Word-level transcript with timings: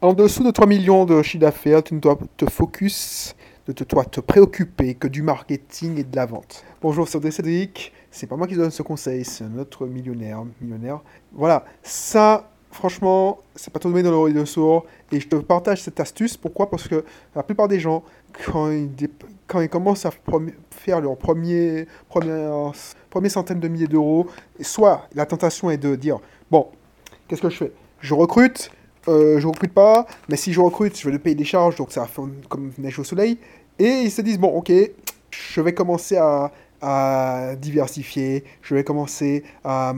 En 0.00 0.12
dessous 0.12 0.44
de 0.44 0.52
3 0.52 0.68
millions 0.68 1.04
de 1.06 1.20
chiffre 1.22 1.40
d'affaires, 1.40 1.82
tu 1.82 1.92
ne 1.92 1.98
dois 1.98 2.16
te 2.36 2.48
focus, 2.48 3.34
de 3.66 3.72
te, 3.72 3.82
toi, 3.82 4.04
te 4.04 4.20
préoccuper 4.20 4.94
que 4.94 5.08
du 5.08 5.22
marketing 5.22 5.98
et 5.98 6.04
de 6.04 6.14
la 6.14 6.24
vente. 6.24 6.64
Bonjour, 6.80 7.08
c'est 7.08 7.30
Cédric. 7.32 7.92
C'est 8.08 8.28
pas 8.28 8.36
moi 8.36 8.46
qui 8.46 8.54
donne 8.54 8.70
ce 8.70 8.82
conseil, 8.82 9.24
c'est 9.24 9.42
un 9.42 9.58
autre 9.58 9.86
millionnaire. 9.86 10.44
millionnaire. 10.60 11.00
Voilà, 11.32 11.64
ça, 11.82 12.48
franchement, 12.70 13.40
c'est 13.56 13.72
pas 13.72 13.80
tombé 13.80 14.04
dans 14.04 14.12
l'oreille 14.12 14.34
de 14.34 14.44
sourd. 14.44 14.86
Et 15.10 15.18
je 15.18 15.26
te 15.26 15.34
partage 15.34 15.82
cette 15.82 15.98
astuce. 15.98 16.36
Pourquoi? 16.36 16.70
Parce 16.70 16.86
que 16.86 17.04
la 17.34 17.42
plupart 17.42 17.66
des 17.66 17.80
gens, 17.80 18.04
quand 18.46 18.70
ils, 18.70 19.68
commencent 19.68 20.06
à 20.06 20.12
faire 20.70 21.00
leur 21.00 21.16
premier, 21.16 21.88
première, 22.08 22.72
centaine 23.30 23.58
de 23.58 23.66
milliers 23.66 23.88
d'euros, 23.88 24.28
soit 24.60 25.08
la 25.12 25.26
tentation 25.26 25.72
est 25.72 25.76
de 25.76 25.96
dire 25.96 26.20
Bon, 26.52 26.68
qu'est-ce 27.26 27.42
que 27.42 27.50
je 27.50 27.56
fais? 27.56 27.72
Je 28.00 28.14
recrute, 28.14 28.70
euh, 29.08 29.40
je 29.40 29.46
recrute 29.46 29.72
pas, 29.72 30.06
mais 30.28 30.36
si 30.36 30.52
je 30.52 30.60
recrute, 30.60 30.98
je 30.98 31.08
vais 31.08 31.18
payer 31.18 31.34
des 31.34 31.44
charges, 31.44 31.76
donc 31.76 31.92
ça 31.92 32.06
faire 32.06 32.24
comme 32.48 32.72
neige 32.78 32.98
au 32.98 33.04
soleil. 33.04 33.38
Et 33.78 34.02
ils 34.02 34.10
se 34.10 34.22
disent 34.22 34.38
Bon, 34.38 34.48
ok, 34.48 34.72
je 35.30 35.60
vais 35.60 35.74
commencer 35.74 36.16
à 36.16 36.50
diversifier, 37.56 38.44
je 38.62 38.74
vais 38.74 38.84
commencer 38.84 39.42
à 39.64 39.94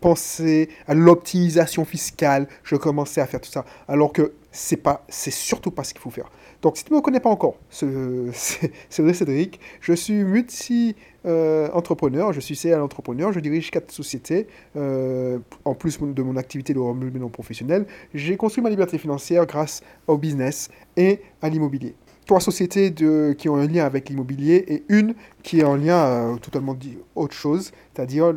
penser 0.00 0.68
à 0.88 0.94
l'optimisation 0.94 1.84
fiscale, 1.84 2.48
je 2.64 2.74
vais 2.74 2.80
commencer 2.80 3.20
à 3.20 3.26
faire 3.26 3.40
tout 3.40 3.50
ça, 3.50 3.64
alors 3.86 4.12
que 4.12 4.32
c'est 4.54 4.76
pas, 4.76 5.04
c'est 5.08 5.32
surtout 5.32 5.72
pas 5.72 5.82
ce 5.82 5.92
qu'il 5.92 6.00
faut 6.00 6.10
faire. 6.10 6.30
Donc 6.62 6.76
si 6.76 6.84
tu 6.84 6.92
ne 6.92 6.98
me 6.98 7.02
connais 7.02 7.18
pas 7.18 7.28
encore, 7.28 7.56
c'est 7.68 7.86
vrai 8.98 9.12
Cédric, 9.12 9.58
je 9.80 9.92
suis 9.92 10.22
multi-entrepreneur, 10.22 12.32
je 12.32 12.38
suis 12.38 12.54
CA 12.54 12.80
entrepreneur, 12.82 13.32
je 13.32 13.40
dirige 13.40 13.72
quatre 13.72 13.90
sociétés, 13.90 14.46
euh, 14.76 15.40
en 15.64 15.74
plus 15.74 15.98
de 16.00 16.22
mon 16.22 16.36
activité 16.36 16.72
de 16.72 16.78
non 16.78 17.28
professionnel, 17.28 17.84
j'ai 18.14 18.36
construit 18.36 18.62
ma 18.62 18.70
liberté 18.70 18.96
financière 18.96 19.44
grâce 19.44 19.82
au 20.06 20.16
business 20.16 20.68
et 20.96 21.20
à 21.42 21.48
l'immobilier 21.48 21.96
trois 22.26 22.40
sociétés 22.40 22.94
qui 23.36 23.48
ont 23.50 23.56
un 23.56 23.66
lien 23.66 23.84
avec 23.84 24.08
l'immobilier 24.08 24.64
et 24.68 24.82
une 24.88 25.14
qui 25.42 25.60
est 25.60 25.64
en 25.64 25.76
lien 25.76 26.06
euh, 26.06 26.36
totalement 26.36 26.74
autre 27.16 27.34
chose, 27.34 27.70
c'est-à-dire 27.92 28.32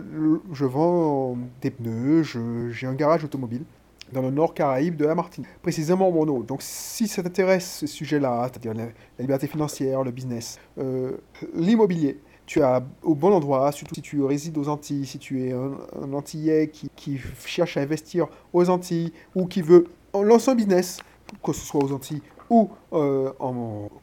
je 0.52 0.66
vends 0.66 1.38
des 1.62 1.72
pneus, 1.72 2.24
j'ai 2.72 2.86
un 2.86 2.96
garage 2.96 3.24
automobile 3.24 3.64
dans 4.12 4.22
le 4.22 4.32
nord 4.32 4.54
Caraïbe 4.54 4.96
de 4.96 5.06
la 5.06 5.16
Martinique, 5.16 5.50
précisément 5.62 6.12
mon 6.12 6.28
eau. 6.28 6.44
Donc 6.44 6.62
si 6.62 7.08
ça 7.08 7.24
t'intéresse 7.24 7.80
ce 7.80 7.88
sujet-là, 7.88 8.50
c'est-à-dire 8.52 8.74
la, 8.74 8.88
liberté 9.20 9.48
financière, 9.48 10.04
le 10.04 10.12
business, 10.12 10.60
euh, 10.78 11.18
l'immobilier, 11.54 12.20
tu 12.46 12.62
es 12.62 12.64
au 13.04 13.14
bon 13.14 13.34
endroit, 13.34 13.72
surtout 13.72 13.96
si 13.96 14.02
tu 14.02 14.24
résides 14.24 14.58
aux 14.58 14.70
Antilles, 14.70 15.06
si 15.06 15.20
tu 15.20 15.44
es 15.44 15.52
un, 15.52 16.14
Antillais 16.14 16.70
qui, 16.70 17.20
cherche 17.46 17.76
à 17.78 17.82
investir 17.82 18.28
aux 18.54 18.70
Antilles 18.70 19.12
ou 19.36 19.46
qui 19.48 19.62
veut 19.62 19.88
lancer 20.14 20.52
un 20.52 20.56
business, 20.56 21.00
que 21.44 21.52
ce 21.52 21.66
soit 21.66 21.84
aux 21.84 21.92
Antilles 21.92 22.22
ou 22.50 22.70
euh, 22.94 23.32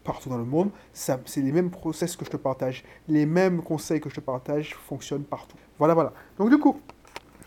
partout 0.05 0.29
dans 0.29 0.37
le 0.37 0.45
monde, 0.45 0.71
c'est 0.93 1.19
les 1.39 1.53
mêmes 1.53 1.71
process 1.71 2.15
que 2.17 2.27
je 2.27 2.31
te 2.31 2.37
partage, 2.37 2.85
les 3.09 3.25
mêmes 3.25 3.63
conseils 3.63 4.01
que 4.01 4.11
je 4.11 4.17
te 4.17 4.21
partage 4.21 4.75
fonctionnent 4.75 5.25
partout. 5.25 5.57
Voilà, 5.79 5.95
voilà. 5.95 6.13
Donc 6.39 6.51
du 6.51 6.59
coup, 6.59 6.79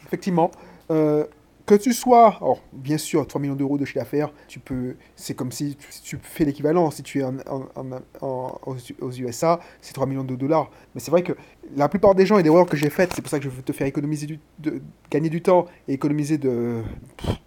effectivement, 0.05 0.49
euh, 0.89 1.25
que 1.67 1.75
tu 1.75 1.93
sois, 1.93 2.37
alors 2.37 2.61
bien 2.73 2.97
sûr, 2.97 3.27
3 3.27 3.39
millions 3.39 3.55
d'euros 3.55 3.77
de 3.77 3.85
chiffre 3.85 3.99
d'affaires, 3.99 4.31
tu 4.47 4.59
peux, 4.59 4.95
c'est 5.15 5.35
comme 5.35 5.51
si 5.51 5.77
tu, 6.03 6.17
fais 6.23 6.45
l'équivalent. 6.45 6.89
Si 6.89 7.03
tu 7.03 7.21
es 7.21 7.25
aux 8.21 9.11
USA, 9.11 9.59
c'est 9.81 9.93
3 9.93 10.07
millions 10.07 10.23
de 10.23 10.35
dollars. 10.35 10.71
Mais 10.95 11.01
c'est 11.01 11.11
vrai 11.11 11.21
que 11.21 11.33
la 11.75 11.89
plupart 11.89 12.15
des 12.15 12.25
gens 12.25 12.39
et 12.39 12.43
des 12.43 12.49
erreurs 12.49 12.65
que 12.65 12.77
j'ai 12.77 12.89
faites, 12.89 13.13
c'est 13.13 13.21
pour 13.21 13.29
ça 13.29 13.37
que 13.37 13.43
je 13.43 13.49
veux 13.49 13.61
te 13.61 13.73
faire 13.73 13.85
économiser 13.85 14.25
du, 14.25 14.39
de, 14.59 14.81
gagner 15.11 15.29
du 15.29 15.41
temps 15.41 15.65
et 15.87 15.93
économiser 15.93 16.37
de 16.37 16.81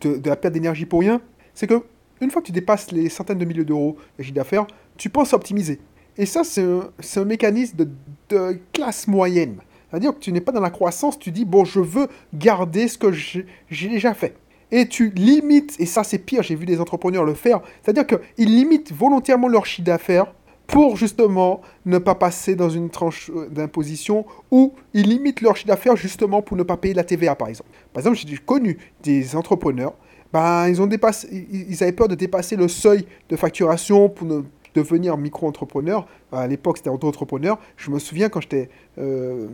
la 0.04 0.36
perte 0.36 0.54
d'énergie 0.54 0.86
pour 0.86 1.00
rien, 1.00 1.20
c'est 1.54 1.66
que 1.66 1.82
une 2.20 2.30
fois 2.30 2.42
que 2.42 2.46
tu 2.46 2.52
dépasses 2.52 2.92
les 2.92 3.08
centaines 3.08 3.38
de 3.38 3.44
milliers 3.46 3.64
d'euros 3.64 3.96
de 4.18 4.22
chiffre 4.22 4.34
d'affaires, 4.34 4.66
tu 4.96 5.08
penses 5.08 5.32
optimiser. 5.32 5.80
Et 6.18 6.26
ça, 6.26 6.42
c'est 6.44 6.62
un, 6.62 7.24
mécanisme 7.24 7.86
de, 8.28 8.58
classe 8.72 9.09
moyenne. 9.09 9.56
C'est-à-dire 9.91 10.15
que 10.15 10.21
tu 10.21 10.33
n'es 10.33 10.41
pas 10.41 10.53
dans 10.53 10.61
la 10.61 10.71
croissance, 10.71 11.19
tu 11.19 11.31
dis, 11.31 11.45
bon, 11.45 11.65
je 11.65 11.81
veux 11.81 12.09
garder 12.34 12.89
ce 12.89 12.99
que 12.99 13.12
j'ai 13.12 13.47
déjà 13.71 14.15
fait. 14.15 14.34
Et 14.73 14.87
tu 14.87 15.11
limites, 15.11 15.77
et 15.81 15.87
ça 15.87 16.05
c'est 16.05 16.19
pire, 16.19 16.45
j'ai 16.45 16.55
vu 16.55 16.65
des 16.65 16.81
entrepreneurs 16.81 17.25
le 17.25 17.34
faire, 17.34 17.61
c'est-à-dire 17.83 18.06
qu'ils 18.06 18.55
limitent 18.55 18.93
volontairement 18.93 19.49
leur 19.49 19.67
chiffre 19.67 19.87
d'affaires 19.87 20.33
pour 20.69 20.97
justement 20.97 21.61
ne 21.87 21.99
pas 21.99 22.15
passer 22.15 22.55
dans 22.55 22.71
une 22.71 22.89
tranche 22.89 23.33
euh, 23.34 23.49
d'imposition 23.49 24.25
ou 24.53 24.73
ils 24.95 25.09
limitent 25.09 25.41
leur 25.41 25.56
chiffre 25.56 25.67
d'affaires 25.67 25.97
justement 25.97 26.43
pour 26.43 26.57
ne 26.57 26.62
pas 26.62 26.77
payer 26.77 26.95
la 26.95 27.03
TVA 27.03 27.34
par 27.34 27.49
exemple. 27.49 27.69
Par 27.93 28.01
exemple, 28.01 28.17
j'ai 28.25 28.37
connu 28.37 28.78
des 29.03 29.34
entrepreneurs 29.34 29.95
ben, 30.33 30.69
ils, 30.69 30.81
ont 30.81 30.87
dépassé, 30.87 31.47
ils 31.51 31.83
avaient 31.83 31.93
peur 31.93 32.09
de 32.09 32.15
dépasser 32.15 32.57
le 32.57 32.69
seuil 32.69 33.05
de 33.28 33.37
facturation 33.37 34.09
pour 34.09 34.28
devenir 34.75 35.17
micro-entrepreneur. 35.17 36.07
À 36.31 36.47
l'époque, 36.47 36.77
c'était 36.77 36.91
auto-entrepreneur. 36.91 37.59
Je 37.77 37.91
me 37.91 37.99
souviens 37.99 38.28
quand 38.28 38.41
j'étais 38.41 38.69
euh, 38.99 39.49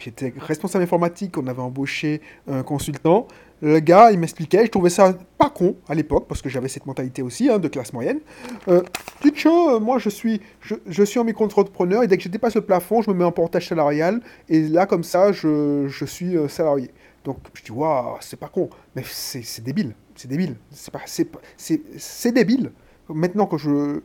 j'étais 0.00 0.32
responsable 0.36 0.84
informatique, 0.84 1.36
on 1.38 1.46
avait 1.46 1.62
embauché 1.62 2.20
un 2.48 2.62
consultant. 2.62 3.26
Le 3.62 3.78
gars, 3.80 4.10
il 4.10 4.18
m'expliquait, 4.18 4.66
je 4.66 4.70
trouvais 4.70 4.90
ça 4.90 5.16
pas 5.38 5.48
con 5.48 5.76
à 5.88 5.94
l'époque, 5.94 6.26
parce 6.28 6.42
que 6.42 6.48
j'avais 6.48 6.68
cette 6.68 6.86
mentalité 6.86 7.22
aussi, 7.22 7.48
hein, 7.48 7.58
de 7.58 7.68
classe 7.68 7.92
moyenne. 7.92 8.20
Euh, 8.68 8.82
tu 9.22 9.48
euh, 9.48 9.78
moi 9.80 9.98
je 9.98 10.10
suis, 10.10 10.40
je, 10.60 10.74
je 10.86 11.02
suis 11.02 11.18
un 11.18 11.24
micro-entrepreneur, 11.24 12.02
et 12.02 12.06
dès 12.06 12.16
que 12.16 12.22
je 12.22 12.28
dépasse 12.28 12.56
le 12.56 12.60
plafond, 12.60 13.00
je 13.00 13.10
me 13.10 13.16
mets 13.16 13.24
en 13.24 13.32
portage 13.32 13.68
salarial, 13.68 14.20
et 14.48 14.68
là, 14.68 14.86
comme 14.86 15.04
ça, 15.04 15.32
je, 15.32 15.86
je 15.88 16.04
suis 16.04 16.36
euh, 16.36 16.48
salarié. 16.48 16.90
Donc 17.24 17.38
je 17.54 17.62
dis, 17.62 17.72
waouh, 17.72 18.16
c'est 18.20 18.38
pas 18.38 18.48
con, 18.48 18.68
mais 18.94 19.02
c'est 19.06 19.62
débile 19.62 19.94
c'est 20.14 20.28
débile. 20.28 20.56
C'est 20.70 20.90
pas, 20.90 21.00
c'est, 21.56 22.32
débile. 22.32 22.72
Maintenant 23.08 23.46
que 23.46 23.58
je, 23.58 24.00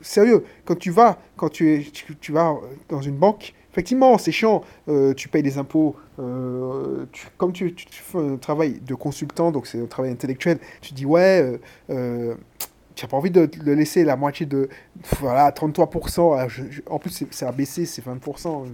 sérieux, 0.00 0.44
quand 0.64 0.76
tu 0.76 0.90
vas, 0.90 1.18
quand 1.36 1.48
tu, 1.48 1.72
es, 1.72 1.86
tu, 2.20 2.32
vas 2.32 2.56
dans 2.88 3.00
une 3.00 3.16
banque, 3.16 3.54
effectivement, 3.72 4.18
c'est 4.18 4.32
chiant. 4.32 4.62
Euh, 4.88 5.14
tu 5.14 5.28
payes 5.28 5.42
des 5.42 5.58
impôts. 5.58 5.96
Euh, 6.18 7.06
comme 7.38 7.52
tu, 7.52 7.74
fais 7.90 8.18
un 8.18 8.36
travail 8.36 8.80
de 8.80 8.94
consultant, 8.94 9.50
donc 9.50 9.66
c'est 9.66 9.80
un 9.80 9.86
travail 9.86 10.12
intellectuel, 10.12 10.58
tu 10.80 10.94
dis 10.94 11.06
ouais. 11.06 11.58
Euh, 11.90 12.34
tu 12.94 13.06
n'as 13.06 13.08
pas 13.08 13.16
envie 13.16 13.30
de, 13.30 13.48
laisser 13.72 14.04
la 14.04 14.16
moitié 14.16 14.44
de. 14.44 14.68
Voilà, 15.20 15.50
33%. 15.50 16.82
en 16.90 16.98
plus, 16.98 17.26
c'est, 17.30 17.46
a 17.46 17.52
baissé, 17.52 17.86
c'est 17.86 18.04
20%, 18.04 18.66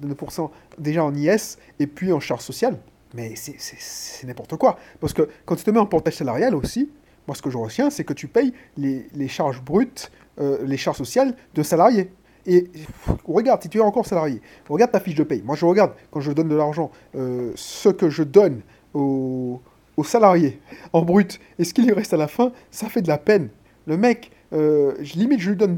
22% 0.00 0.50
déjà 0.78 1.04
en 1.04 1.14
IS, 1.14 1.58
et 1.80 1.86
puis 1.86 2.12
en 2.12 2.20
charge 2.20 2.42
sociale. 2.42 2.78
Mais 3.14 3.34
c'est 3.36 4.26
n'importe 4.26 4.56
quoi. 4.56 4.78
Parce 5.00 5.12
que 5.12 5.28
quand 5.44 5.56
tu 5.56 5.64
te 5.64 5.70
mets 5.70 5.78
en 5.78 5.86
portage 5.86 6.14
salarial 6.14 6.54
aussi, 6.54 6.90
moi 7.26 7.34
ce 7.34 7.42
que 7.42 7.50
je 7.50 7.56
retiens, 7.56 7.90
c'est 7.90 8.04
que 8.04 8.12
tu 8.12 8.28
payes 8.28 8.52
les, 8.76 9.06
les 9.14 9.28
charges 9.28 9.62
brutes, 9.62 10.10
euh, 10.38 10.58
les 10.64 10.76
charges 10.76 10.98
sociales 10.98 11.34
de 11.54 11.62
salariés. 11.62 12.10
Et 12.46 12.70
regarde, 13.26 13.62
si 13.62 13.68
tu 13.68 13.78
es 13.78 13.80
encore 13.80 14.06
salarié, 14.06 14.40
regarde 14.68 14.92
ta 14.92 15.00
fiche 15.00 15.14
de 15.14 15.24
paye. 15.24 15.42
Moi 15.44 15.56
je 15.56 15.66
regarde, 15.66 15.92
quand 16.10 16.20
je 16.20 16.32
donne 16.32 16.48
de 16.48 16.54
l'argent, 16.54 16.90
euh, 17.16 17.52
ce 17.56 17.88
que 17.88 18.08
je 18.08 18.22
donne 18.22 18.60
aux, 18.94 19.60
aux, 19.96 20.04
salariés 20.04 20.60
en 20.92 21.02
brut 21.02 21.40
et 21.58 21.64
ce 21.64 21.74
qu'il 21.74 21.86
lui 21.86 21.92
reste 21.92 22.14
à 22.14 22.16
la 22.16 22.28
fin, 22.28 22.52
ça 22.70 22.88
fait 22.88 23.02
de 23.02 23.08
la 23.08 23.18
peine. 23.18 23.48
Le 23.86 23.96
mec, 23.96 24.30
euh, 24.52 24.94
limite, 25.14 25.40
je 25.40 25.50
lui 25.50 25.56
donne 25.56 25.76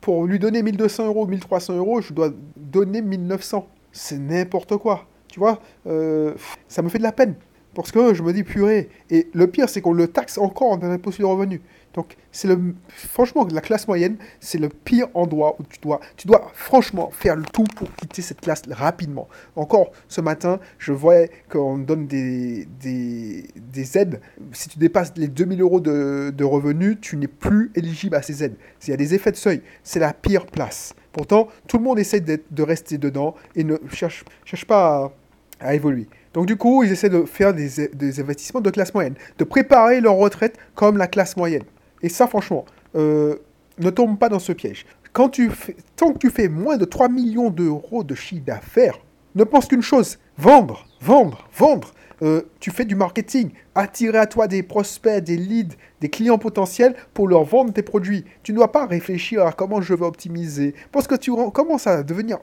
pour 0.00 0.26
lui 0.26 0.38
donner 0.38 0.62
1200 0.62 1.06
euros, 1.06 1.26
1300 1.26 1.76
euros, 1.76 2.00
je 2.00 2.12
dois 2.12 2.30
donner 2.56 3.00
1900. 3.00 3.66
C'est 3.90 4.18
n'importe 4.18 4.76
quoi. 4.76 5.06
Tu 5.28 5.40
vois, 5.40 5.60
euh, 5.86 6.34
ça 6.68 6.82
me 6.82 6.88
fait 6.88 6.98
de 6.98 7.02
la 7.02 7.12
peine. 7.12 7.34
Parce 7.74 7.90
que 7.90 8.14
je 8.14 8.22
me 8.22 8.32
dis 8.32 8.44
purée. 8.44 8.88
Et 9.10 9.28
le 9.34 9.46
pire, 9.46 9.68
c'est 9.68 9.80
qu'on 9.80 9.92
le 9.92 10.08
taxe 10.08 10.38
encore 10.38 10.78
dans 10.78 10.88
l'impôt 10.88 11.10
sur 11.10 11.28
le 11.28 11.34
revenu. 11.34 11.60
Donc, 11.94 12.16
c'est 12.32 12.48
le. 12.48 12.74
Franchement, 12.88 13.46
la 13.50 13.60
classe 13.60 13.86
moyenne, 13.86 14.16
c'est 14.40 14.58
le 14.58 14.68
pire 14.68 15.06
endroit 15.14 15.56
où 15.58 15.62
tu 15.62 15.78
dois. 15.80 16.00
Tu 16.16 16.26
dois 16.26 16.50
franchement 16.52 17.10
faire 17.12 17.36
le 17.36 17.44
tout 17.44 17.64
pour 17.76 17.92
quitter 17.94 18.20
cette 18.20 18.40
classe 18.40 18.62
rapidement. 18.68 19.28
Encore 19.54 19.92
ce 20.08 20.20
matin, 20.20 20.58
je 20.78 20.92
voyais 20.92 21.30
qu'on 21.48 21.78
donne 21.78 22.06
des, 22.06 22.66
des, 22.80 23.48
des, 23.56 23.98
aides. 23.98 24.20
Si 24.52 24.68
tu 24.68 24.78
dépasses 24.78 25.12
les 25.16 25.28
2000 25.28 25.60
euros 25.60 25.80
de, 25.80 26.44
revenus, 26.44 26.98
tu 27.00 27.16
n'es 27.16 27.28
plus 27.28 27.70
éligible 27.76 28.16
à 28.16 28.22
ces 28.22 28.42
aides. 28.42 28.56
Il 28.84 28.90
y 28.90 28.92
a 28.92 28.96
des 28.96 29.14
effets 29.14 29.30
de 29.30 29.36
seuil. 29.36 29.62
C'est 29.84 30.00
la 30.00 30.12
pire 30.12 30.46
place. 30.46 30.94
Pourtant, 31.12 31.46
tout 31.68 31.78
le 31.78 31.84
monde 31.84 32.00
essaie 32.00 32.20
de 32.20 32.62
rester 32.62 32.98
dedans 32.98 33.36
et 33.54 33.62
ne 33.62 33.76
cherche, 33.92 34.24
cherche 34.44 34.64
pas 34.64 35.12
à 35.60 35.74
évoluer. 35.74 36.08
Donc 36.34 36.46
du 36.46 36.56
coup, 36.56 36.82
ils 36.82 36.92
essaient 36.92 37.08
de 37.08 37.22
faire 37.22 37.54
des, 37.54 38.20
investissements 38.20 38.60
de 38.60 38.70
classe 38.70 38.92
moyenne, 38.92 39.14
de 39.38 39.44
préparer 39.44 40.00
leur 40.00 40.16
retraite 40.16 40.58
comme 40.74 40.98
la 40.98 41.06
classe 41.06 41.36
moyenne. 41.36 41.62
Et 42.02 42.08
ça, 42.08 42.26
franchement, 42.26 42.66
euh, 42.96 43.36
ne 43.78 43.88
tombe 43.90 44.18
pas 44.18 44.28
dans 44.28 44.40
ce 44.40 44.52
piège. 44.52 44.84
Quand 45.12 45.28
tu 45.28 45.48
fais, 45.48 45.76
tant 45.96 46.12
que 46.12 46.18
tu 46.18 46.30
fais 46.30 46.48
moins 46.48 46.76
de 46.76 46.84
3 46.84 47.08
millions 47.08 47.50
d'euros 47.50 48.02
de 48.02 48.16
chiffre 48.16 48.44
d'affaires, 48.44 48.98
ne 49.36 49.44
pense 49.44 49.66
qu'une 49.66 49.82
chose, 49.82 50.18
vendre, 50.36 50.86
vendre, 51.00 51.48
vendre. 51.56 51.92
Euh, 52.24 52.42
tu 52.58 52.70
fais 52.70 52.86
du 52.86 52.94
marketing, 52.94 53.50
attirer 53.74 54.16
à 54.16 54.26
toi 54.26 54.48
des 54.48 54.62
prospects, 54.62 55.22
des 55.22 55.36
leads, 55.36 55.76
des 56.00 56.08
clients 56.08 56.38
potentiels 56.38 56.94
pour 57.12 57.28
leur 57.28 57.44
vendre 57.44 57.72
tes 57.72 57.82
produits. 57.82 58.24
Tu 58.42 58.52
ne 58.52 58.56
dois 58.56 58.72
pas 58.72 58.86
réfléchir 58.86 59.46
à 59.46 59.52
comment 59.52 59.82
je 59.82 59.92
vais 59.92 60.06
optimiser. 60.06 60.74
Parce 60.90 61.06
que 61.06 61.16
tu 61.16 61.32
commences 61.52 61.86
à 61.86 62.02
devenir 62.02 62.38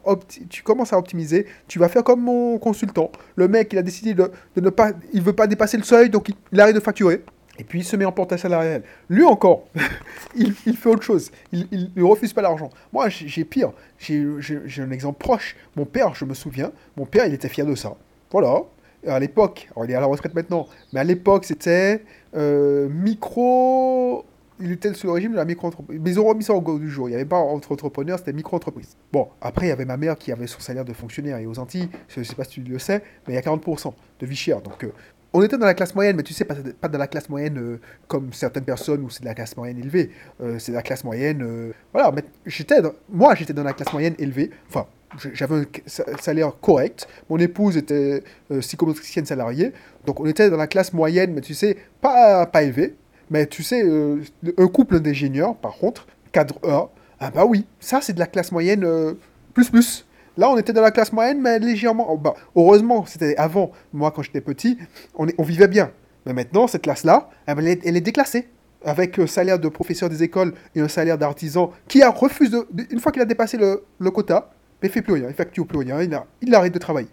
tu 0.50 0.62
commences 0.62 0.94
à 0.94 1.00
optimiser, 1.00 1.48
tu 1.68 1.80
vas 1.80 1.90
faire 1.90 2.04
comme 2.04 2.22
mon 2.22 2.60
consultant. 2.60 3.12
Le 3.36 3.48
mec, 3.48 3.74
il 3.74 3.80
a 3.80 3.82
décidé 3.82 4.14
de, 4.14 4.32
ne 4.56 4.70
pas, 4.70 4.92
il 5.14 5.24
veut 5.24 5.34
pas 5.34 5.48
dépasser 5.48 5.78
le 5.78 5.84
seuil, 5.84 6.12
donc 6.12 6.30
il, 6.52 6.62
arrête 6.62 6.76
de 6.76 6.80
facturer. 6.80 7.24
Et 7.58 7.64
puis 7.64 7.80
il 7.80 7.84
se 7.84 7.96
met 7.96 8.06
en 8.06 8.12
portage 8.12 8.42
salarial. 8.42 8.84
Lui 9.10 9.24
encore, 9.24 9.68
il, 10.36 10.54
fait 10.54 10.90
autre 10.90 11.04
chose. 11.04 11.32
Il 11.52 11.92
ne 11.96 12.04
refuse 12.04 12.34
pas 12.34 12.44
l'argent. 12.44 12.70
Moi, 12.94 13.10
j'ai 13.10 13.46
pire. 13.46 13.72
J'ai 13.98 14.82
un 14.82 14.92
exemple 14.92 15.18
proche. 15.18 15.56
Mon 15.76 15.86
père, 15.86 16.14
je 16.14 16.26
me 16.26 16.36
souviens, 16.36 16.72
mon 16.98 17.06
père, 17.08 17.26
il 17.26 17.34
était 17.34 17.50
fier 17.50 17.66
de 17.66 17.74
ça. 17.74 17.96
Voilà. 18.32 18.62
À 19.08 19.20
l'époque, 19.20 19.70
il 19.84 19.92
est 19.92 19.96
à 19.96 20.00
la 20.00 20.06
retraite 20.06 20.36
maintenant, 20.36 20.68
mais 20.94 21.00
à 21.00 21.04
l'époque, 21.04 21.46
c'était 21.46 22.04
euh, 22.36 22.88
micro 22.90 24.26
il 24.62 24.72
était 24.72 24.94
sous 24.94 25.08
le 25.08 25.14
régime 25.14 25.32
de 25.32 25.38
la 25.38 25.46
micro-entreprise. 25.46 26.00
Mais 26.02 26.12
ils 26.12 26.20
ont 26.20 26.26
remis 26.26 26.44
ça 26.44 26.54
au 26.54 26.62
goût 26.62 26.80
du 26.80 26.90
jour. 26.90 27.10
Il 27.10 27.12
n'y 27.12 27.16
avait 27.16 27.26
pas 27.26 27.38
entre 27.38 27.72
entrepreneurs, 27.72 28.20
c'était 28.20 28.34
micro-entreprise. 28.34 28.96
Bon, 29.12 29.30
après, 29.42 29.66
il 29.68 29.70
y 29.70 29.72
avait 29.72 29.86
ma 29.86 29.98
mère 29.98 30.18
qui 30.18 30.32
avait 30.32 30.48
son 30.48 30.60
salaire 30.60 30.86
de 30.86 30.94
fonctionnaire. 30.94 31.38
Et 31.38 31.46
aux 31.46 31.60
Antilles, 31.60 31.90
je 32.08 32.20
ne 32.20 32.24
sais 32.24 32.36
pas 32.36 32.44
si 32.44 32.52
tu 32.52 32.62
le 32.62 32.80
sais, 32.80 33.04
mais 33.28 33.34
il 33.34 33.36
y 33.36 33.40
a 33.40 33.42
40% 33.42 33.94
de 34.20 34.26
vie 34.26 34.36
chère. 34.36 34.62
Donc, 34.62 34.84
euh, 34.84 34.94
on 35.34 35.42
était 35.42 35.58
dans 35.58 35.66
la 35.66 35.74
classe 35.74 35.96
moyenne, 35.96 36.16
mais 36.16 36.24
tu 36.24 36.34
sais, 36.34 36.46
pas, 36.46 36.56
pas 36.80 36.90
dans 36.90 37.00
la 37.00 37.08
classe 37.08 37.30
moyenne 37.30 37.58
euh, 37.58 37.80
comme 38.08 38.34
certaines 38.34 38.66
personnes 38.66 39.02
où 39.02 39.10
c'est 39.10 39.22
de 39.22 39.26
la 39.26 39.34
classe 39.34 39.56
moyenne 39.58 39.80
élevée. 39.80 40.12
Euh, 40.42 40.60
c'est 40.60 40.72
de 40.72 40.78
la 40.78 40.84
classe 40.84 41.04
moyenne. 41.04 41.74
voilà, 41.94 42.12
mais 42.12 42.24
j'étais 42.46 42.82
moi, 43.10 43.36
j'étais 43.36 43.54
dans 43.54 43.64
la 43.64 43.74
classe 43.74 43.92
moyenne 43.94 44.16
élevée. 44.20 44.52
Enfin, 44.70 44.86
j'avais 45.34 45.56
un 45.56 46.18
salaire 46.20 46.52
correct. 46.60 47.08
Mon 47.30 47.38
épouse 47.38 47.78
était 47.78 48.24
psychomotricienne 48.60 49.26
salariée. 49.26 49.74
Donc, 50.06 50.20
on 50.20 50.26
était 50.26 50.50
dans 50.50 50.58
la 50.58 50.68
classe 50.68 50.94
moyenne, 50.94 51.34
mais 51.34 51.42
tu 51.42 51.54
sais, 51.54 51.78
pas, 52.02 52.46
pas 52.46 52.64
élevée. 52.64 52.96
Mais 53.32 53.48
tu 53.48 53.64
sais, 53.64 53.82
euh, 53.84 54.22
un 54.58 54.68
couple 54.68 55.00
d'ingénieurs, 55.00 55.56
par 55.56 55.78
contre, 55.78 56.06
cadre 56.34 56.60
A, 56.68 56.90
ah 57.22 57.32
bah 57.32 57.46
oui, 57.46 57.66
ça 57.80 58.02
c'est 58.02 58.14
de 58.14 58.20
la 58.20 58.28
classe 58.28 58.52
moyenne 58.52 58.84
euh, 58.84 59.14
plus 59.54 59.70
plus. 59.70 60.06
Là, 60.38 60.50
on 60.50 60.58
était 60.58 60.74
dans 60.74 60.82
la 60.82 60.92
classe 60.92 61.14
moyenne, 61.14 61.42
mais 61.42 61.58
légèrement. 61.58 62.08
Oh, 62.12 62.18
bah, 62.18 62.34
heureusement, 62.56 63.06
c'était 63.06 63.38
avant, 63.38 63.72
moi 63.94 64.12
quand 64.12 64.22
j'étais 64.22 64.42
petit, 64.42 64.78
on, 65.16 65.28
on, 65.38 65.44
vivait 65.44 65.70
bien. 65.70 65.92
Mais 66.26 66.34
maintenant, 66.34 66.68
cette 66.68 66.82
classe-là, 66.82 67.30
elle, 67.46 67.68
est 67.68 68.02
déclassée. 68.02 68.50
Avec 68.84 69.20
un 69.20 69.28
salaire 69.28 69.60
de 69.60 69.70
professeur 69.70 70.10
des 70.10 70.24
écoles 70.24 70.54
et 70.74 70.82
un 70.82 70.88
salaire 70.88 71.18
d'artisan 71.18 71.72
qui 71.88 72.02
a 72.02 72.10
refusé, 72.10 72.58
une 72.90 73.00
fois 73.00 73.12
qu'il 73.12 73.22
a 73.22 73.26
dépassé 73.26 73.56
le, 73.58 74.10
quota, 74.10 74.50
il 74.82 74.88
ne 74.88 74.92
fait 74.92 75.02
plus 75.02 75.14
rien, 75.14 75.28
il 75.28 75.34
facture 75.34 75.66
plus 75.66 75.80
rien, 75.80 76.02
il, 76.02 76.20
il 76.42 76.56
arrête 76.56 76.74
de 76.74 76.80
travailler. 76.80 77.10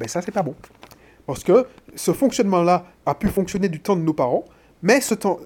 Mais 0.00 0.08
ça, 0.08 0.22
c'est 0.22 0.32
pas 0.32 0.42
bon. 0.42 0.54
Parce 1.26 1.42
que 1.42 1.66
ce 1.94 2.12
fonctionnement-là 2.12 2.86
a 3.04 3.14
pu 3.14 3.28
fonctionner 3.28 3.68
du 3.68 3.80
temps 3.80 3.96
de 3.96 4.02
nos 4.02 4.12
parents, 4.12 4.44
mais 4.82 5.00
ce 5.00 5.14
temps, 5.14 5.40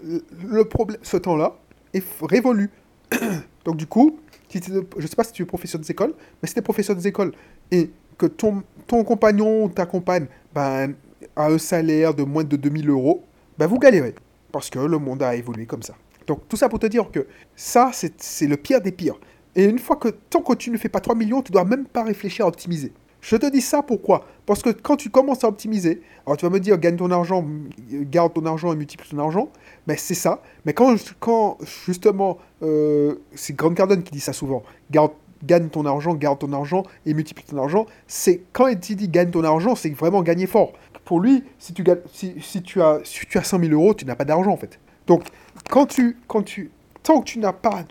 le 0.44 0.64
problème, 0.64 0.98
ce 1.02 1.16
temps-là 1.16 1.56
est 1.94 2.04
révolu. 2.22 2.70
Donc 3.64 3.76
du 3.76 3.86
coup, 3.86 4.18
je 4.52 4.58
ne 4.58 5.06
sais 5.06 5.16
pas 5.16 5.24
si 5.24 5.32
tu 5.32 5.42
es 5.42 5.46
professeur 5.46 5.80
des 5.80 5.90
écoles, 5.90 6.14
mais 6.42 6.48
si 6.48 6.54
tu 6.54 6.60
es 6.60 6.62
professeur 6.62 6.96
des 6.96 7.06
écoles 7.06 7.32
et 7.70 7.90
que 8.18 8.26
ton, 8.26 8.62
ton 8.86 9.04
compagnon 9.04 9.64
ou 9.64 9.68
ta 9.68 9.86
compagne 9.86 10.26
ben, 10.54 10.94
a 11.36 11.46
un 11.46 11.58
salaire 11.58 12.14
de 12.14 12.24
moins 12.24 12.44
de 12.44 12.56
2000 12.56 12.90
euros, 12.90 13.24
ben, 13.56 13.66
vous 13.66 13.78
galérez. 13.78 14.14
Parce 14.52 14.68
que 14.68 14.78
le 14.78 14.98
monde 14.98 15.22
a 15.22 15.34
évolué 15.36 15.66
comme 15.66 15.82
ça. 15.82 15.94
Donc 16.26 16.46
tout 16.48 16.56
ça 16.56 16.68
pour 16.68 16.78
te 16.78 16.86
dire 16.86 17.10
que 17.10 17.26
ça, 17.56 17.90
c'est 17.92 18.46
le 18.46 18.56
pire 18.56 18.80
des 18.80 18.92
pires. 18.92 19.18
Et 19.56 19.64
une 19.64 19.78
fois 19.78 19.96
que, 19.96 20.08
tant 20.08 20.42
que 20.42 20.54
tu 20.54 20.70
ne 20.70 20.76
fais 20.76 20.88
pas 20.88 21.00
3 21.00 21.14
millions, 21.14 21.42
tu 21.42 21.52
dois 21.52 21.64
même 21.64 21.86
pas 21.86 22.04
réfléchir 22.04 22.44
à 22.44 22.48
optimiser. 22.48 22.92
Je 23.20 23.36
te 23.36 23.50
dis 23.50 23.60
ça 23.60 23.82
pourquoi? 23.82 24.24
Parce 24.46 24.62
que 24.62 24.70
quand 24.70 24.96
tu 24.96 25.10
commences 25.10 25.44
à 25.44 25.48
optimiser, 25.48 26.00
alors 26.24 26.36
tu 26.36 26.46
vas 26.46 26.50
me 26.50 26.58
dire 26.58 26.78
gagne 26.78 26.96
ton 26.96 27.10
argent, 27.10 27.44
garde 27.90 28.32
ton 28.32 28.46
argent 28.46 28.72
et 28.72 28.76
multiplie 28.76 29.10
ton 29.10 29.18
argent, 29.18 29.50
mais 29.86 29.96
c'est 29.96 30.14
ça. 30.14 30.42
Mais 30.64 30.72
quand, 30.72 30.96
quand 31.18 31.58
justement, 31.84 32.38
euh, 32.62 33.16
c'est 33.34 33.54
Grant 33.54 33.74
Cardone 33.74 34.02
qui 34.02 34.12
dit 34.12 34.20
ça 34.20 34.32
souvent, 34.32 34.62
gagne 35.44 35.68
ton 35.68 35.84
argent, 35.84 36.14
garde 36.14 36.38
ton 36.38 36.52
argent 36.52 36.82
et 37.04 37.12
multiplie 37.12 37.44
ton 37.44 37.58
argent, 37.58 37.86
c'est 38.06 38.42
quand 38.52 38.68
il 38.68 38.78
dit 38.78 39.08
gagne 39.08 39.30
ton 39.30 39.44
argent, 39.44 39.74
c'est 39.74 39.90
vraiment 39.90 40.22
gagner 40.22 40.46
fort. 40.46 40.72
Pour 41.04 41.20
lui, 41.20 41.44
si 41.58 41.74
tu, 41.74 41.84
si, 42.12 42.34
si 42.40 42.62
tu, 42.62 42.80
as, 42.80 43.00
si 43.04 43.26
tu 43.26 43.36
as 43.36 43.42
100 43.42 43.60
000 43.60 43.72
euros, 43.72 43.94
tu 43.94 44.06
n'as 44.06 44.14
pas 44.14 44.24
d'argent 44.24 44.52
en 44.52 44.56
fait. 44.56 44.78
Donc, 45.06 45.24
quand 45.68 45.86
tu, 45.86 46.16
quand 46.26 46.42
tu, 46.42 46.70
tant 47.02 47.20
que 47.20 47.24
tu 47.24 47.38
n'as 47.38 47.52
pas 47.52 47.84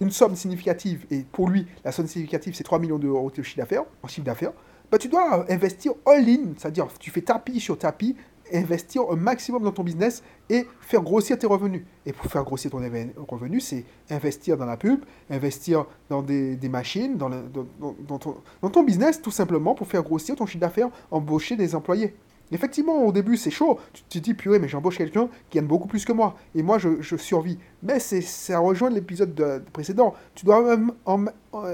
une 0.00 0.10
somme 0.10 0.36
significative, 0.36 1.06
et 1.10 1.24
pour 1.32 1.48
lui, 1.48 1.66
la 1.84 1.92
somme 1.92 2.06
significative, 2.06 2.54
c'est 2.54 2.64
3 2.64 2.78
millions 2.78 2.98
d'euros 2.98 3.30
de 3.30 3.42
chiffre 3.42 3.58
d'affaires, 3.58 3.84
en 4.02 4.08
chiffre 4.08 4.26
d'affaires, 4.26 4.52
bah, 4.90 4.98
tu 4.98 5.08
dois 5.08 5.50
investir 5.50 5.92
all-in, 6.06 6.52
c'est-à-dire 6.56 6.88
tu 6.98 7.10
fais 7.10 7.22
tapis 7.22 7.60
sur 7.60 7.78
tapis, 7.78 8.16
investir 8.52 9.02
un 9.10 9.16
maximum 9.16 9.62
dans 9.62 9.72
ton 9.72 9.82
business 9.82 10.22
et 10.50 10.66
faire 10.80 11.00
grossir 11.00 11.38
tes 11.38 11.46
revenus. 11.46 11.82
Et 12.06 12.12
pour 12.12 12.30
faire 12.30 12.44
grossir 12.44 12.70
ton 12.70 12.78
revenu, 12.78 13.60
c'est 13.60 13.84
investir 14.10 14.56
dans 14.56 14.66
la 14.66 14.76
pub, 14.76 15.00
investir 15.30 15.86
dans 16.08 16.22
des, 16.22 16.58
machines, 16.68 17.16
dans, 17.16 17.30
dans, 17.30 18.18
ton, 18.18 18.36
dans, 18.60 18.70
ton, 18.70 18.82
business, 18.82 19.22
tout 19.22 19.30
simplement 19.30 19.74
pour 19.74 19.86
faire 19.86 20.02
grossir 20.02 20.36
ton 20.36 20.46
chiffre 20.46 20.60
d'affaires, 20.60 20.90
embaucher 21.10 21.56
des 21.56 21.74
employés. 21.74 22.14
Effectivement, 22.52 23.04
au 23.04 23.12
début, 23.12 23.36
c'est 23.36 23.50
chaud. 23.50 23.78
Tu 23.92 24.02
te 24.04 24.18
dis, 24.18 24.34
purée, 24.34 24.58
mais 24.58 24.68
j'embauche 24.68 24.98
quelqu'un 24.98 25.28
qui 25.50 25.58
gagne 25.58 25.66
beaucoup 25.66 25.88
plus 25.88 26.04
que 26.04 26.12
moi. 26.12 26.36
Et 26.54 26.62
moi, 26.62 26.78
je, 26.78 27.16
survis. 27.16 27.58
Mais 27.82 27.98
ça 27.98 28.58
rejoint 28.58 28.90
l'épisode 28.90 29.64
précédent. 29.72 30.14
Tu 30.34 30.44
dois 30.44 30.62
même 30.62 30.92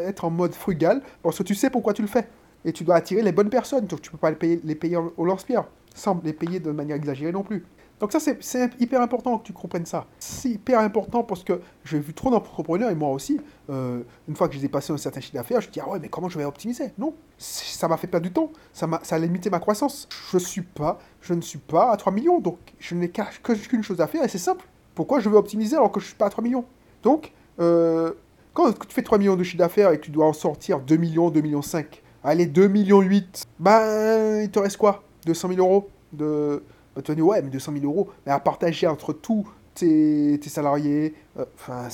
être 0.06 0.24
en 0.24 0.30
mode 0.30 0.54
frugal 0.54 1.02
parce 1.22 1.38
que 1.38 1.42
tu 1.42 1.54
sais 1.54 1.70
pourquoi 1.70 1.92
tu 1.92 2.02
le 2.02 2.08
fais 2.08 2.26
et 2.64 2.72
tu 2.72 2.84
dois 2.84 2.96
attirer 2.96 3.22
les 3.22 3.32
bonnes 3.32 3.50
personnes. 3.50 3.86
Donc 3.86 4.00
tu 4.02 4.10
peux 4.10 4.18
pas 4.18 4.30
les 4.30 4.36
payer, 4.36 4.60
les 4.64 4.74
payer 4.74 4.96
au 4.96 5.24
lance-pierre, 5.24 5.64
sans 5.94 6.20
les 6.24 6.32
payer 6.32 6.60
de 6.60 6.70
manière 6.70 6.96
exagérée 6.96 7.32
non 7.32 7.42
plus. 7.42 7.64
Donc 8.00 8.12
ça, 8.12 8.18
c'est 8.18 8.70
hyper 8.80 9.02
important 9.02 9.38
que 9.38 9.44
tu 9.44 9.52
comprennes 9.52 9.84
ça. 9.84 10.06
C'est 10.18 10.48
hyper 10.50 10.80
important 10.80 11.22
parce 11.22 11.44
que 11.44 11.60
j'ai 11.84 11.98
vu 11.98 12.14
trop 12.14 12.30
d'entrepreneurs, 12.30 12.90
et 12.90 12.94
moi 12.94 13.10
aussi, 13.10 13.38
euh, 13.68 14.00
une 14.26 14.34
fois 14.34 14.48
que 14.48 14.54
j'ai 14.54 14.60
dépassé 14.60 14.92
un 14.92 14.96
certain 14.96 15.20
chiffre 15.20 15.34
d'affaires, 15.34 15.60
je 15.60 15.68
me 15.68 15.72
dis, 15.72 15.80
ah 15.80 15.88
ouais, 15.88 15.98
mais 16.00 16.08
comment 16.08 16.28
je 16.28 16.38
vais 16.38 16.44
optimiser? 16.44 16.92
Non, 16.98 17.14
ça 17.36 17.88
m'a 17.88 17.98
fait 17.98 18.06
perdre 18.06 18.26
du 18.26 18.32
temps, 18.32 18.50
ça, 18.72 18.86
a, 18.90 19.00
ça 19.02 19.16
a 19.16 19.18
limité 19.18 19.50
ma 19.50 19.60
croissance. 19.60 20.08
Je, 20.32 20.38
suis 20.38 20.62
pas, 20.62 20.98
je 21.20 21.34
ne 21.34 21.42
suis 21.42 21.58
pas 21.58 21.92
à 21.92 21.96
3 21.96 22.12
millions, 22.12 22.40
donc 22.40 22.58
je 22.78 22.94
n'ai 22.94 23.10
qu'une 23.10 23.82
chose 23.82 24.00
à 24.00 24.06
faire, 24.06 24.24
et 24.24 24.28
c'est 24.28 24.38
simple. 24.38 24.64
Pourquoi 24.94 25.20
je 25.20 25.28
veux 25.28 25.36
optimiser 25.36 25.76
alors 25.76 25.92
que 25.92 26.00
je 26.00 26.06
ne 26.06 26.08
suis 26.08 26.16
pas 26.16 26.26
à 26.26 26.30
3 26.30 26.42
millions? 26.42 26.64
Donc, 27.02 27.32
euh, 27.60 28.12
quand 28.54 28.72
tu 28.72 28.94
fais 28.94 29.02
3 29.02 29.18
millions 29.18 29.36
de 29.36 29.44
chiffre 29.44 29.58
d'affaires 29.58 29.92
et 29.92 29.98
que 29.98 30.04
tu 30.04 30.10
dois 30.10 30.26
en 30.26 30.32
sortir 30.32 30.80
2 30.80 30.96
millions, 30.96 31.30
2 31.30 31.40
millions 31.42 31.62
5, 31.62 32.02
Allez, 32.22 32.44
2 32.46 32.68
millions 32.68 33.00
8. 33.00 33.46
Ben, 33.58 34.42
il 34.42 34.50
te 34.50 34.58
reste 34.58 34.76
quoi? 34.76 35.02
200 35.24 35.48
000 35.54 35.60
euros 35.60 35.88
de... 36.12 36.62
Bah, 36.94 37.02
tu 37.02 37.10
vas 37.10 37.14
dire, 37.14 37.26
ouais, 37.26 37.42
mais 37.42 37.50
200 37.50 37.72
000 37.72 37.84
euros, 37.84 38.08
mais 38.26 38.32
à 38.32 38.40
partager 38.40 38.86
entre 38.86 39.12
tous 39.12 39.46
tes, 39.74 40.38
tes 40.40 40.48
salariés, 40.48 41.14
euh, 41.38 41.44
enfin, 41.54 41.88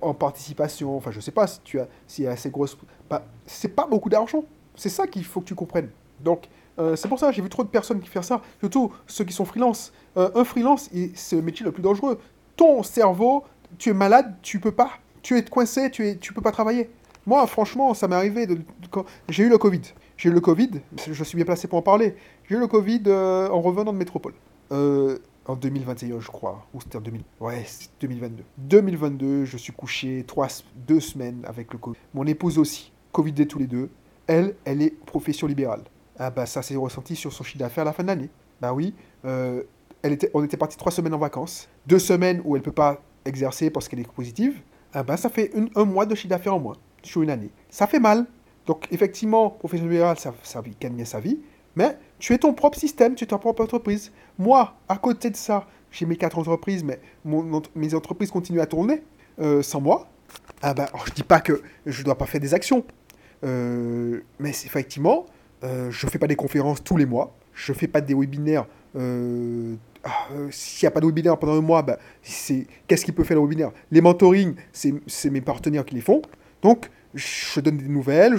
en 0.00 0.14
participation, 0.14 0.96
enfin, 0.96 1.10
je 1.10 1.20
sais 1.20 1.30
pas 1.30 1.46
si 1.46 1.60
tu 1.62 1.80
as, 1.80 1.88
si 2.06 2.22
y 2.22 2.26
a 2.26 2.32
assez 2.32 2.50
grosse... 2.50 2.76
Bah, 3.08 3.24
c'est 3.46 3.68
pas 3.68 3.86
beaucoup 3.86 4.08
d'argent. 4.08 4.44
C'est 4.74 4.88
ça 4.88 5.06
qu'il 5.06 5.24
faut 5.24 5.40
que 5.40 5.46
tu 5.46 5.54
comprennes. 5.54 5.90
Donc, 6.20 6.48
euh, 6.78 6.96
c'est 6.96 7.08
pour 7.08 7.18
ça 7.18 7.30
j'ai 7.32 7.42
vu 7.42 7.50
trop 7.50 7.64
de 7.64 7.68
personnes 7.68 8.00
qui 8.00 8.08
font 8.08 8.22
ça, 8.22 8.40
surtout 8.60 8.92
ceux 9.06 9.24
qui 9.24 9.32
sont 9.32 9.44
freelance. 9.44 9.92
Euh, 10.16 10.30
un 10.34 10.44
freelance, 10.44 10.88
c'est 11.14 11.36
le 11.36 11.42
métier 11.42 11.64
le 11.64 11.72
plus 11.72 11.82
dangereux. 11.82 12.18
Ton 12.56 12.82
cerveau, 12.82 13.44
tu 13.78 13.90
es 13.90 13.94
malade, 13.94 14.34
tu 14.42 14.58
peux 14.60 14.72
pas. 14.72 14.92
Tu 15.22 15.36
es 15.36 15.44
coincé, 15.44 15.90
tu, 15.90 16.06
es, 16.06 16.16
tu 16.16 16.32
peux 16.32 16.40
pas 16.40 16.52
travailler. 16.52 16.90
Moi, 17.26 17.46
franchement, 17.46 17.94
ça 17.94 18.08
m'est 18.08 18.16
arrivé. 18.16 18.46
De, 18.46 18.58
j'ai 19.28 19.44
eu 19.44 19.48
le 19.48 19.58
Covid. 19.58 19.82
J'ai 20.16 20.28
eu 20.28 20.32
le 20.32 20.40
Covid, 20.40 20.70
je 21.10 21.24
suis 21.24 21.36
bien 21.36 21.44
placé 21.44 21.68
pour 21.68 21.78
en 21.78 21.82
parler. 21.82 22.14
J'ai 22.48 22.56
eu 22.56 22.58
le 22.58 22.66
Covid 22.66 23.02
euh, 23.06 23.48
en 23.48 23.60
revenant 23.60 23.92
de 23.92 23.98
métropole. 23.98 24.34
Euh, 24.72 25.18
en 25.46 25.56
2021, 25.56 26.20
je 26.20 26.28
crois. 26.28 26.66
Ou 26.74 26.80
c'était 26.80 26.96
en 26.96 27.00
2000. 27.00 27.22
Ouais, 27.40 27.64
2022. 28.00 28.44
2022, 28.58 29.44
je 29.44 29.56
suis 29.56 29.72
couché 29.72 30.24
trois, 30.26 30.48
deux 30.76 31.00
semaines 31.00 31.42
avec 31.46 31.72
le 31.72 31.78
Covid. 31.78 31.98
Mon 32.14 32.26
épouse 32.26 32.58
aussi. 32.58 32.92
Covidé 33.10 33.46
tous 33.46 33.58
les 33.58 33.66
deux. 33.66 33.90
Elle, 34.26 34.54
elle 34.64 34.82
est 34.82 34.90
profession 35.04 35.46
libérale. 35.46 35.82
Ah 36.18 36.30
bah 36.30 36.46
ça 36.46 36.62
s'est 36.62 36.76
ressenti 36.76 37.16
sur 37.16 37.32
son 37.32 37.42
chiffre 37.42 37.58
d'affaires 37.58 37.82
à 37.82 37.86
la 37.86 37.92
fin 37.92 38.02
de 38.02 38.08
l'année. 38.08 38.30
Bah 38.60 38.72
oui. 38.72 38.94
Euh, 39.24 39.62
elle 40.02 40.12
était, 40.12 40.30
on 40.34 40.44
était 40.44 40.56
parti 40.56 40.76
trois 40.76 40.92
semaines 40.92 41.14
en 41.14 41.18
vacances. 41.18 41.68
Deux 41.86 41.98
semaines 41.98 42.40
où 42.44 42.56
elle 42.56 42.62
peut 42.62 42.72
pas 42.72 43.02
exercer 43.24 43.70
parce 43.70 43.88
qu'elle 43.88 44.00
est 44.00 44.12
positive. 44.12 44.60
Ah 44.94 45.02
bah 45.02 45.16
ça 45.16 45.28
fait 45.28 45.52
un 45.74 45.84
mois 45.84 46.06
de 46.06 46.14
chiffre 46.14 46.28
d'affaires 46.28 46.54
en 46.54 46.60
moins 46.60 46.76
sur 47.02 47.22
une 47.22 47.30
année. 47.30 47.50
Ça 47.70 47.86
fait 47.86 48.00
mal. 48.00 48.26
Donc, 48.66 48.86
effectivement, 48.90 49.50
professionnel 49.50 49.92
libéral, 49.92 50.18
ça, 50.18 50.32
ça 50.42 50.62
gagne 50.80 50.94
bien 50.94 51.04
sa 51.04 51.20
vie. 51.20 51.38
Mais 51.74 51.96
tu 52.18 52.32
es 52.32 52.38
ton 52.38 52.52
propre 52.52 52.78
système, 52.78 53.14
tu 53.14 53.24
es 53.24 53.26
ta 53.26 53.38
propre 53.38 53.62
entreprise. 53.62 54.12
Moi, 54.38 54.74
à 54.88 54.96
côté 54.96 55.30
de 55.30 55.36
ça, 55.36 55.66
j'ai 55.90 56.06
mes 56.06 56.16
quatre 56.16 56.38
entreprises, 56.38 56.84
mais 56.84 57.00
mes 57.74 57.94
entreprises 57.94 58.30
continuent 58.30 58.60
à 58.60 58.66
tourner 58.66 59.02
euh, 59.40 59.62
sans 59.62 59.80
moi. 59.80 60.08
Ah 60.62 60.74
ben, 60.74 60.86
je 61.06 61.12
dis 61.12 61.22
pas 61.22 61.40
que 61.40 61.62
je 61.86 62.00
ne 62.00 62.04
dois 62.04 62.16
pas 62.16 62.26
faire 62.26 62.40
des 62.40 62.54
actions. 62.54 62.84
Euh, 63.44 64.20
mais 64.38 64.50
effectivement, 64.50 65.26
euh, 65.64 65.90
je 65.90 66.06
ne 66.06 66.10
fais 66.10 66.18
pas 66.18 66.26
des 66.26 66.36
conférences 66.36 66.82
tous 66.82 66.96
les 66.96 67.06
mois. 67.06 67.34
Je 67.52 67.72
ne 67.72 67.76
fais 67.76 67.88
pas 67.88 68.00
des 68.00 68.14
webinaires. 68.14 68.66
Ah, 70.04 70.28
s'il 70.50 70.84
n'y 70.84 70.88
a 70.88 70.90
pas 70.90 71.00
de 71.00 71.06
webinaire 71.06 71.38
pendant 71.38 71.54
un 71.54 71.60
mois, 71.60 71.82
ben, 71.82 71.96
qu'est-ce 72.22 73.04
qui 73.04 73.12
peut 73.12 73.24
faire 73.24 73.36
le 73.36 73.42
webinaire? 73.42 73.72
Les 73.90 74.00
mentorings, 74.00 74.54
c'est 74.72 75.30
mes 75.30 75.40
partenaires 75.40 75.84
qui 75.84 75.94
les 75.94 76.00
font. 76.00 76.22
Donc, 76.62 76.90
je 77.14 77.60
donne 77.60 77.78
des 77.78 77.88
nouvelles, 77.88 78.36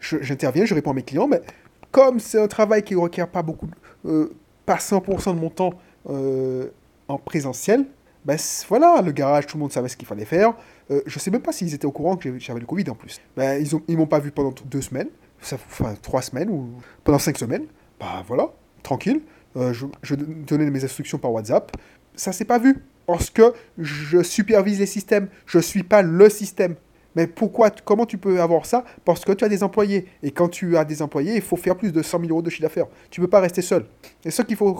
j'interviens, 0.00 0.64
je, 0.64 0.74
réponds 0.74 0.92
à 0.92 0.94
mes 0.94 1.02
clients, 1.02 1.28
mais 1.28 1.42
comme 1.90 2.18
c'est 2.20 2.40
un 2.40 2.48
travail 2.48 2.82
qui 2.82 2.94
ne 2.94 3.00
requiert 3.00 3.28
pas 3.28 3.42
beaucoup, 3.42 3.68
euh, 4.06 4.34
pas 4.66 4.76
100% 4.76 5.34
de 5.34 5.40
mon 5.40 5.50
temps 5.50 5.74
euh, 6.08 6.68
en 7.08 7.18
présentiel, 7.18 7.86
ben 8.24 8.38
voilà, 8.68 9.02
le 9.02 9.12
garage, 9.12 9.46
tout 9.46 9.58
le 9.58 9.60
monde 9.60 9.72
savait 9.72 9.88
ce 9.88 9.96
qu'il 9.96 10.08
fallait 10.08 10.24
faire. 10.24 10.54
Euh, 10.90 11.02
je 11.06 11.16
ne 11.16 11.20
sais 11.20 11.30
même 11.30 11.42
pas 11.42 11.52
s'ils 11.52 11.74
étaient 11.74 11.86
au 11.86 11.92
courant 11.92 12.16
que 12.16 12.38
j'avais 12.38 12.60
le 12.60 12.66
Covid 12.66 12.88
en 12.88 12.94
plus. 12.94 13.20
Ben, 13.36 13.62
ils 13.62 13.74
ne 13.74 13.80
ils 13.86 13.96
m'ont 13.98 14.06
pas 14.06 14.18
vu 14.18 14.30
pendant 14.30 14.54
deux 14.64 14.80
semaines, 14.80 15.08
enfin 15.42 15.94
trois 16.00 16.22
semaines 16.22 16.48
ou 16.48 16.70
pendant 17.04 17.18
cinq 17.18 17.36
semaines. 17.36 17.66
Bah 18.00 18.24
voilà, 18.26 18.48
tranquille. 18.82 19.20
je, 19.54 20.14
donnais 20.14 20.70
mes 20.70 20.84
instructions 20.84 21.18
par 21.18 21.32
WhatsApp. 21.32 21.76
ça 22.16 22.32
s'est 22.32 22.46
pas 22.46 22.58
vu. 22.58 22.82
Parce 23.06 23.28
que 23.28 23.52
je 23.76 24.22
supervise 24.22 24.80
les 24.80 24.86
systèmes. 24.86 25.28
Je 25.44 25.58
ne 25.58 25.62
suis 25.62 25.82
pas 25.82 26.00
le 26.00 26.30
système. 26.30 26.76
Mais 27.16 27.26
pourquoi, 27.26 27.70
comment 27.70 28.06
tu 28.06 28.18
peux 28.18 28.40
avoir 28.40 28.66
ça? 28.66 28.84
Parce 29.04 29.24
que 29.24 29.32
tu 29.32 29.44
as 29.44 29.48
des 29.48 29.62
employés. 29.62 30.06
Et 30.22 30.30
quand 30.30 30.48
tu 30.48 30.76
as 30.76 30.84
des 30.84 31.00
employés, 31.02 31.36
il 31.36 31.42
faut 31.42 31.56
faire 31.56 31.76
plus 31.76 31.92
de 31.92 32.02
100 32.02 32.20
000 32.20 32.30
euros 32.30 32.42
de 32.42 32.50
chiffre 32.50 32.62
d'affaires. 32.62 32.86
Tu 33.10 33.20
ne 33.20 33.26
peux 33.26 33.30
pas 33.30 33.40
rester 33.40 33.62
seul. 33.62 33.86
C'est 34.22 34.30
ça 34.30 34.44
qu'il 34.44 34.56
faut. 34.56 34.74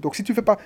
Donc 0.00 0.14
si 0.14 0.22
tu 0.22 0.34
fais 0.34 0.42
pas, 0.42 0.58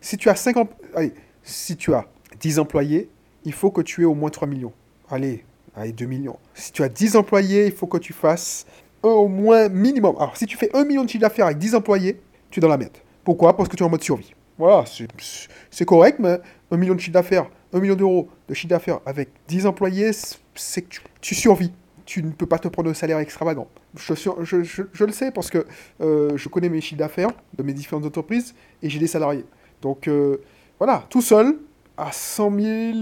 si 0.00 0.16
tu 0.16 0.28
as 0.28 0.34
5 0.34 0.56
allez, 0.94 1.12
si 1.42 1.76
tu 1.76 1.94
as 1.94 2.06
10 2.40 2.58
employés, 2.58 3.08
il 3.44 3.52
faut 3.52 3.70
que 3.70 3.80
tu 3.80 4.02
aies 4.02 4.06
au 4.06 4.14
moins 4.14 4.30
3 4.30 4.48
millions. 4.48 4.72
Allez, 5.10 5.44
allez 5.76 5.92
2 5.92 6.06
millions. 6.06 6.38
Si 6.54 6.72
tu 6.72 6.82
as 6.82 6.88
10 6.88 7.16
employés, 7.16 7.66
il 7.66 7.72
faut 7.72 7.86
que 7.86 7.98
tu 7.98 8.12
fasses 8.12 8.66
au 9.02 9.28
moins 9.28 9.68
minimum. 9.68 10.16
Alors 10.18 10.36
si 10.36 10.46
tu 10.46 10.56
fais 10.56 10.70
1 10.74 10.84
million 10.84 11.04
de 11.04 11.08
chiffre 11.08 11.22
d'affaires 11.22 11.46
avec 11.46 11.58
10 11.58 11.76
employés, 11.76 12.20
tu 12.50 12.58
es 12.58 12.60
dans 12.60 12.68
la 12.68 12.76
merde. 12.76 12.96
Pourquoi? 13.22 13.56
Parce 13.56 13.68
que 13.68 13.76
tu 13.76 13.82
es 13.82 13.86
en 13.86 13.90
mode 13.90 14.02
survie. 14.02 14.34
Voilà, 14.58 14.84
c'est 15.70 15.84
correct, 15.84 16.18
mais 16.18 16.40
1 16.72 16.76
million 16.76 16.96
de 16.96 17.00
chiffre 17.00 17.12
d'affaires, 17.12 17.48
1 17.72 17.80
million 17.80 17.94
d'euros 17.94 18.28
de 18.48 18.54
chiffre 18.54 18.70
d'affaires 18.70 19.00
avec 19.06 19.30
10 19.48 19.66
employés, 19.66 20.10
c'est 20.54 20.82
que 20.82 20.96
tu, 21.20 21.34
survis. 21.34 21.72
Tu 22.06 22.22
ne 22.22 22.30
peux 22.30 22.46
pas 22.46 22.58
te 22.58 22.68
prendre 22.68 22.90
un 22.90 22.94
salaire 22.94 23.18
extravagant. 23.18 23.68
Je, 23.94 25.04
le 25.04 25.12
sais 25.12 25.30
parce 25.30 25.50
que 25.50 25.66
euh, 26.00 26.36
je 26.36 26.48
connais 26.48 26.68
mes 26.68 26.80
chiffres 26.80 26.98
d'affaires 26.98 27.30
de 27.56 27.62
mes 27.62 27.74
différentes 27.74 28.06
entreprises 28.06 28.54
et 28.82 28.88
j'ai 28.88 28.98
des 28.98 29.06
salariés. 29.06 29.44
Donc 29.82 30.08
euh, 30.08 30.38
voilà, 30.78 31.04
tout 31.10 31.20
seul, 31.20 31.58
à 31.96 32.12
100 32.12 32.60
000, 32.60 32.98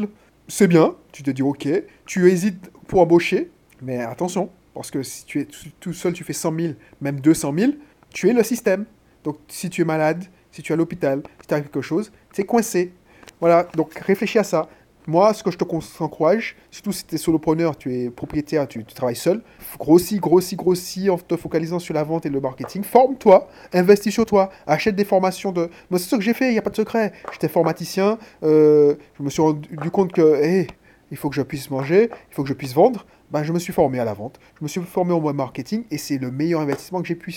c'est 0.48 0.66
bien. 0.66 0.94
Tu 1.12 1.22
te 1.22 1.30
dis 1.30 1.42
ok. 1.42 1.68
Tu 2.04 2.30
hésites 2.30 2.70
pour 2.88 3.00
embaucher, 3.00 3.50
mais 3.82 4.00
attention, 4.02 4.50
parce 4.74 4.90
que 4.90 5.02
si 5.02 5.24
tu 5.24 5.40
es 5.40 5.48
tout 5.80 5.92
seul, 5.92 6.12
tu 6.12 6.24
fais 6.24 6.32
100 6.32 6.58
000, 6.58 6.72
même 7.00 7.20
200 7.20 7.54
000, 7.56 7.72
tu 8.10 8.28
es 8.28 8.32
le 8.32 8.42
système. 8.42 8.86
Donc 9.24 9.38
si 9.48 9.70
tu 9.70 9.82
es 9.82 9.84
malade, 9.84 10.24
si 10.50 10.62
tu 10.62 10.72
es 10.72 10.74
à 10.74 10.76
l'hôpital, 10.76 11.22
si 11.40 11.48
tu 11.48 11.54
as 11.54 11.60
quelque 11.60 11.82
chose, 11.82 12.12
tu 12.32 12.40
es 12.40 12.44
coincé. 12.44 12.92
Voilà, 13.40 13.66
donc 13.74 13.94
réfléchis 13.94 14.38
à 14.38 14.44
ça. 14.44 14.68
Moi, 15.08 15.32
ce 15.34 15.44
que 15.44 15.52
je 15.52 15.56
te 15.56 16.02
encourage, 16.02 16.56
surtout 16.68 16.90
si 16.90 17.04
tu 17.04 17.14
es 17.14 17.18
solopreneur, 17.18 17.76
tu 17.76 17.94
es 17.94 18.10
propriétaire, 18.10 18.66
tu, 18.66 18.84
travailles 18.84 19.14
seul, 19.14 19.40
grossis, 19.78 20.18
grossis, 20.18 20.56
grossis 20.56 21.10
en 21.10 21.16
te 21.16 21.36
focalisant 21.36 21.78
sur 21.78 21.94
la 21.94 22.02
vente 22.02 22.26
et 22.26 22.28
le 22.28 22.40
marketing. 22.40 22.82
Forme-toi, 22.82 23.48
investis 23.72 24.12
sur 24.12 24.26
toi, 24.26 24.50
achète 24.66 24.96
des 24.96 25.04
formations 25.04 25.52
de. 25.52 25.70
Moi, 25.90 26.00
c'est 26.00 26.08
ce 26.10 26.16
que 26.16 26.22
j'ai 26.22 26.34
fait, 26.34 26.48
il 26.48 26.52
n'y 26.52 26.58
a 26.58 26.62
pas 26.62 26.70
de 26.70 26.76
secret. 26.76 27.12
J'étais 27.32 27.46
formaticien, 27.46 28.18
euh, 28.42 28.96
je 29.16 29.22
me 29.22 29.30
suis 29.30 29.42
rendu 29.42 29.90
compte 29.92 30.10
que, 30.10 30.42
hey, 30.42 30.66
il 31.12 31.16
faut 31.16 31.28
que 31.28 31.36
je 31.36 31.42
puisse 31.42 31.70
manger, 31.70 32.10
il 32.30 32.34
faut 32.34 32.42
que 32.42 32.48
je 32.48 32.54
puisse 32.54 32.74
vendre. 32.74 33.06
Ben, 33.30 33.44
je 33.44 33.52
me 33.52 33.60
suis 33.60 33.72
formé 33.72 34.00
à 34.00 34.04
la 34.04 34.14
vente, 34.14 34.40
je 34.58 34.64
me 34.64 34.68
suis 34.68 34.80
formé 34.80 35.12
au 35.12 35.32
marketing 35.32 35.84
et 35.90 35.98
c'est 35.98 36.18
le 36.18 36.32
meilleur 36.32 36.60
investissement 36.60 37.00
que 37.00 37.08
j'ai 37.08 37.16
pu, 37.16 37.34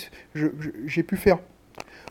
j'ai 0.85 1.03
pu 1.03 1.17
faire. 1.17 1.37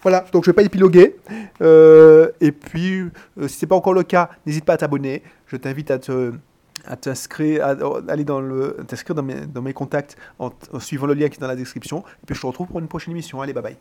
Voilà, 0.02 0.24
donc 0.32 0.44
je 0.44 0.50
ne 0.50 0.52
vais 0.52 0.56
pas 0.56 0.62
épiloguer. 0.62 1.16
Euh, 1.60 2.30
et 2.40 2.52
puis, 2.52 3.00
euh, 3.00 3.48
si 3.48 3.58
ce 3.58 3.64
n'est 3.64 3.68
pas 3.68 3.76
encore 3.76 3.94
le 3.94 4.02
cas, 4.02 4.30
n'hésite 4.46 4.64
pas 4.64 4.74
à 4.74 4.76
t'abonner. 4.76 5.22
Je 5.46 5.56
t'invite 5.56 5.90
à 5.90 5.98
t'inscrire, 6.96 7.64
à, 7.64 7.76
aller 8.08 8.24
dans 8.24 8.40
le, 8.40 8.76
t'inscrire 8.86 9.14
dans 9.14 9.62
mes 9.62 9.72
contacts 9.72 10.16
en, 10.38 10.50
en 10.72 10.80
suivant 10.80 11.06
le 11.06 11.14
lien 11.14 11.28
qui 11.28 11.36
est 11.36 11.40
dans 11.40 11.48
la 11.48 11.56
description. 11.56 12.00
Et 12.22 12.26
puis 12.26 12.34
je 12.34 12.40
te 12.40 12.46
retrouve 12.46 12.68
pour 12.68 12.78
une 12.78 12.88
prochaine 12.88 13.12
émission. 13.12 13.40
Allez, 13.40 13.52
bye 13.52 13.62
bye. 13.62 13.76